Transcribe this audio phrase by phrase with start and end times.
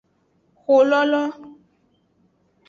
[0.75, 1.23] Exololo.